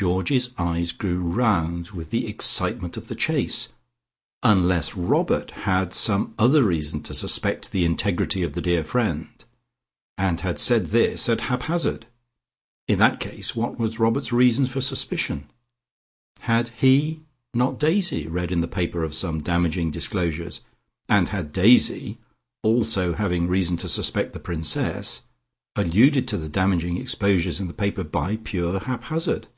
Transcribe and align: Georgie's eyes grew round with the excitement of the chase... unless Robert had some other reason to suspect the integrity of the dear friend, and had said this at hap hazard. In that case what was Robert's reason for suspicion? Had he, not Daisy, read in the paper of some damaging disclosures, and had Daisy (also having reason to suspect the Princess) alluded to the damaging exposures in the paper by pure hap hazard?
Georgie's 0.00 0.54
eyes 0.58 0.92
grew 0.92 1.18
round 1.18 1.88
with 1.90 2.10
the 2.10 2.28
excitement 2.28 2.96
of 2.96 3.08
the 3.08 3.16
chase... 3.16 3.70
unless 4.44 4.94
Robert 4.94 5.50
had 5.66 5.92
some 5.92 6.36
other 6.38 6.62
reason 6.62 7.02
to 7.02 7.12
suspect 7.12 7.72
the 7.72 7.84
integrity 7.84 8.44
of 8.44 8.52
the 8.54 8.60
dear 8.60 8.84
friend, 8.84 9.44
and 10.16 10.42
had 10.42 10.60
said 10.60 10.86
this 10.90 11.28
at 11.28 11.40
hap 11.40 11.64
hazard. 11.64 12.06
In 12.86 13.00
that 13.00 13.18
case 13.18 13.56
what 13.56 13.76
was 13.80 13.98
Robert's 13.98 14.30
reason 14.30 14.66
for 14.66 14.80
suspicion? 14.80 15.50
Had 16.42 16.68
he, 16.76 17.22
not 17.52 17.80
Daisy, 17.80 18.28
read 18.28 18.52
in 18.52 18.60
the 18.60 18.68
paper 18.68 19.02
of 19.02 19.14
some 19.16 19.40
damaging 19.42 19.90
disclosures, 19.90 20.60
and 21.08 21.30
had 21.30 21.52
Daisy 21.52 22.18
(also 22.62 23.14
having 23.14 23.48
reason 23.48 23.76
to 23.78 23.88
suspect 23.88 24.32
the 24.32 24.38
Princess) 24.38 25.22
alluded 25.74 26.28
to 26.28 26.36
the 26.36 26.48
damaging 26.48 26.98
exposures 26.98 27.58
in 27.58 27.66
the 27.66 27.74
paper 27.74 28.04
by 28.04 28.36
pure 28.36 28.78
hap 28.78 29.02
hazard? 29.02 29.48